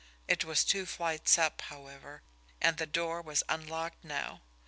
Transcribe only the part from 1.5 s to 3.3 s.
however and the door